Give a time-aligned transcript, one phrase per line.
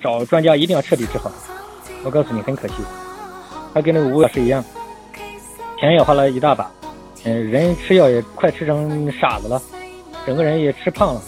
[0.00, 1.30] 找专家一定要彻底治好。
[2.04, 2.74] 我告诉你，很可惜，
[3.74, 4.64] 他跟那个吴老师一样，
[5.80, 6.70] 钱也花了一大把，
[7.24, 9.60] 嗯，人吃药也快吃成傻子了，
[10.24, 11.22] 整个人也吃胖了。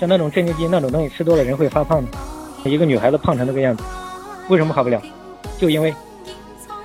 [0.00, 2.10] 像那种镇静剂那种东西吃多了，人会发胖的。
[2.70, 3.84] 一个女孩子胖成那个样子，
[4.48, 5.00] 为什么好不了？
[5.58, 5.94] 就因为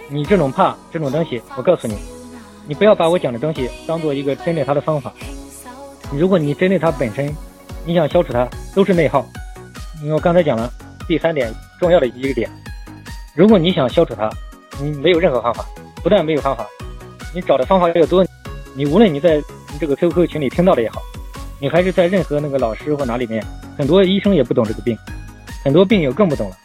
[0.09, 1.97] 你这种怕这种东西，我告诉你，
[2.67, 5.13] 你不要把我讲的东西当做一个针对他的方法。
[6.11, 7.33] 如果你针对他本身，
[7.85, 8.45] 你想消除它，
[8.75, 9.25] 都是内耗。
[10.01, 10.71] 因为我刚才讲了
[11.09, 12.47] 第三点重要的一个点，
[13.33, 14.29] 如果你想消除它，
[14.79, 15.65] 你没有任何方法，
[16.03, 16.67] 不但没有方法，
[17.33, 18.23] 你找的方法越多，
[18.75, 19.41] 你无论你在
[19.79, 21.01] 这个 QQ 群里听到的也好，
[21.59, 23.43] 你还是在任何那个老师或哪里面，
[23.75, 24.95] 很多医生也不懂这个病，
[25.63, 26.55] 很多病友更不懂了，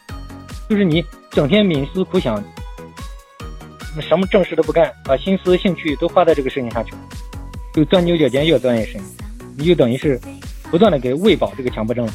[0.69, 2.35] 就是你整天冥思苦想，
[3.99, 6.99] 什么正事都不干，把心思兴趣都花在这个事情上去了，
[7.73, 9.01] 就钻牛角尖，越钻越深。
[9.57, 10.21] 你就等于是
[10.69, 12.07] 不断的给喂饱这个强迫症，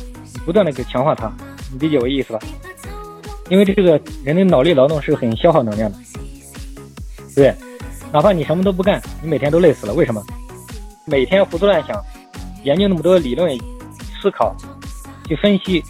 [0.46, 1.32] 不断的给强化它，
[1.72, 2.38] 你理解我意思吧？
[3.48, 5.98] 因为这个人的脑力劳动是很消耗能量的，
[7.34, 7.54] 对，
[8.12, 10.22] 哪怕你什么都不干，你每天都累死了，为什么？
[11.04, 12.00] 每天胡思乱想，
[12.62, 13.58] 研究那么多理论，
[14.22, 14.54] 思考，
[15.26, 15.82] 去分析，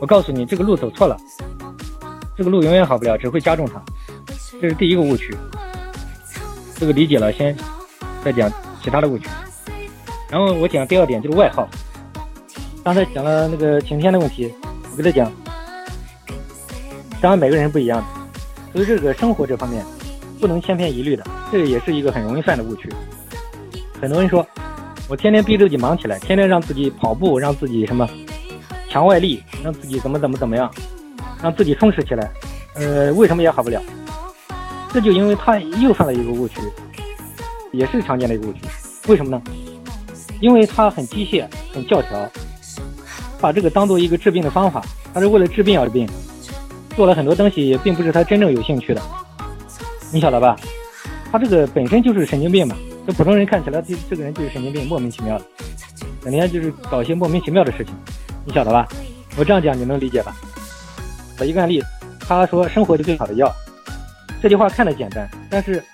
[0.00, 1.16] 我告诉你，这个路走错了，
[2.36, 3.82] 这个路永远好不了，只会加重它，
[4.60, 5.34] 这是第一个误区。
[6.78, 7.56] 这个理解了，先
[8.22, 9.26] 再讲其他的误区。
[10.28, 11.66] 然后我讲第二点就是外号。
[12.84, 14.52] 刚才讲了那个晴天的问题，
[14.96, 15.30] 我跟他讲，
[17.20, 18.06] 当然每个人不一样的，
[18.72, 19.84] 所以这个生活这方面
[20.40, 21.22] 不能千篇一律的，
[21.52, 22.88] 这个也是一个很容易犯的误区。
[24.00, 24.46] 很多人说，
[25.06, 28.08] 我天天逼自己忙起来，天天让自己跑步，让自己什么
[28.88, 30.70] 强外力，让自己怎么怎么怎么样，
[31.42, 32.30] 让自己充实起来，
[32.76, 33.82] 呃，为什么也好不了？
[34.94, 36.58] 这就因为他又犯了一个误区，
[37.70, 38.60] 也是常见的一个误区。
[39.08, 39.42] 为什么呢？
[40.40, 42.18] 因为他很机械、很教条，
[43.40, 46.08] 把这个当做一个治病的方法，他是为了治病而病，
[46.96, 49.02] 做了很多东西也并不是他真正有兴趣的，
[50.12, 50.56] 你晓得吧？
[51.30, 55.44] 他这个本身就是神经病嘛，这普通人看起来这这个人就是神经病，莫名其妙的，
[56.22, 57.94] 整天就是搞些莫名其妙的事情，
[58.44, 58.88] 你晓得吧？
[59.36, 60.34] 我这样讲你能理解吧？
[61.38, 61.82] 我一个案例，
[62.20, 63.52] 他说生活是最好的药，
[64.40, 65.84] 这句话看着简单，但是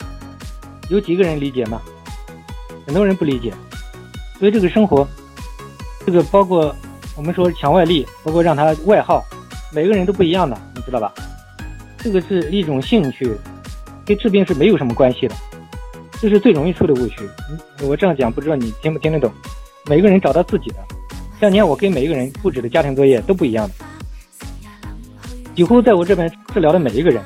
[0.88, 1.82] 有几个人理解吗？
[2.86, 3.52] 很多人不理解。
[4.38, 5.08] 所以这个生活，
[6.04, 6.74] 这个包括
[7.16, 9.22] 我们说强外力，包括让他外耗，
[9.72, 11.12] 每个人都不一样的，你知道吧？
[11.98, 13.36] 这个是一种兴趣，
[14.04, 15.34] 跟治病是没有什么关系的，
[16.20, 17.28] 这是最容易出的误区。
[17.82, 19.30] 我这样讲，不知道你听不听得懂？
[19.86, 20.76] 每个人找到自己的，
[21.40, 23.74] 像你看，我跟每一个人布置的家庭作业都不一样的，
[25.54, 27.22] 几乎在我这边治疗的每一个人，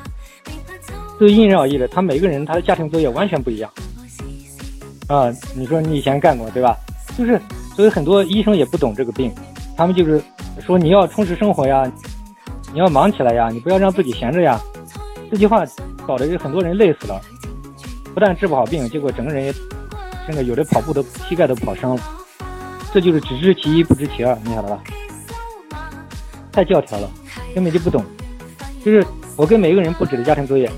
[1.19, 3.71] 都因人而异的，他每个人他的家庭作业完全不一样。
[5.09, 6.77] 啊，你说你以前干过对吧？
[7.17, 7.41] 就是，
[7.75, 9.33] 所以很多医生也不懂这个病，
[9.77, 10.23] 他们就是
[10.61, 11.91] 说你要充实生活呀，
[12.73, 14.59] 你要忙起来呀，你不要让自己闲着呀。
[15.31, 15.65] 这句话
[16.07, 17.21] 搞得就很多人累死了，
[18.15, 19.53] 不但治不好病，结果整个人也，
[20.27, 22.03] 真的有的跑步都膝盖都跑伤了。
[22.93, 24.83] 这就是只知其一不知其二，你晓得吧？
[26.51, 27.11] 太教条了，
[27.55, 28.03] 根本就不懂。
[28.83, 29.05] 就是
[29.37, 30.71] 我跟每一个人布置的家庭作业，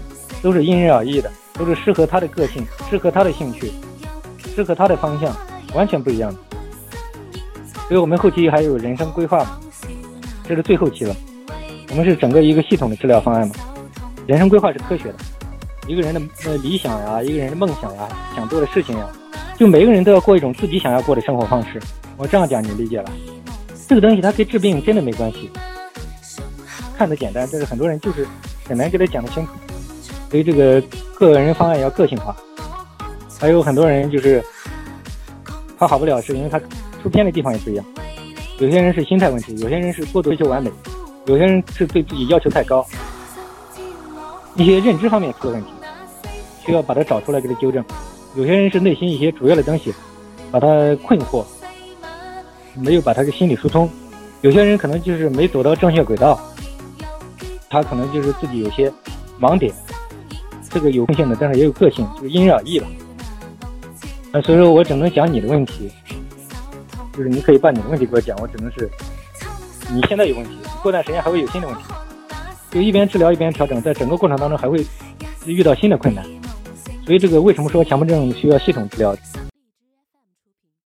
[0.42, 3.70] 都是因人而异的，都是适合他的个性，适合他的兴趣，
[4.56, 5.32] 适合他的方向。
[5.74, 6.40] 完全不一样的，
[7.88, 9.58] 所以我们后期还有人生规划嘛，
[10.46, 11.16] 这是最后期了。
[11.88, 13.54] 我们是整个一个系统的治疗方案嘛。
[14.26, 15.14] 人生规划是科学的，
[15.86, 18.06] 一个人的呃理想呀，一个人的梦想呀，
[18.36, 19.08] 想做的事情呀，
[19.56, 21.80] 就每个人都要过一种自己想要过的生活方式。
[22.18, 23.10] 我这样讲你理解了？
[23.88, 25.50] 这个东西它跟治病真的没关系，
[26.98, 28.26] 看得简单，但是很多人就是
[28.68, 29.52] 很难给他讲得清楚。
[30.30, 30.78] 所以这个
[31.14, 32.36] 个人方案要个性化，
[33.40, 34.44] 还有很多人就是。
[35.80, 36.60] 他好不了，是因为他
[37.02, 37.84] 出偏的地方也不一样。
[38.58, 40.70] 有些人是心态问题，有些人是过度追求完美，
[41.26, 42.84] 有些人是对自己要求太高，
[44.56, 45.68] 一些认知方面出了问题，
[46.66, 47.84] 需要把它找出来给他纠正。
[48.34, 49.94] 有些人是内心一些主要的东西
[50.50, 50.66] 把他
[51.02, 51.44] 困惑，
[52.74, 53.88] 没有把他的心理疏通。
[54.40, 56.38] 有些人可能就是没走到正确轨道，
[57.70, 58.92] 他可能就是自己有些
[59.40, 59.72] 盲点，
[60.68, 62.86] 这个有共性的，但是也有个性，就是因人而异了。
[64.32, 65.90] 那所以说我只能讲你的问题，
[67.18, 68.88] 就是你可以把你的问题给我讲，我只能是
[69.92, 71.82] 你现在有问题，过段时间还会有新的问题，
[72.70, 74.86] 就一边治疗一边调整，在整个过程当中还会
[75.44, 76.24] 遇到新的困难，
[77.04, 79.16] 所以这个为什么说强迫症需要系统治疗？